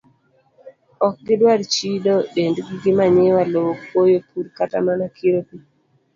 [1.07, 5.57] Ok gidwar chido dendgi gi manyiwa, lowo, kuoyo, pur, kata mana kiro pi.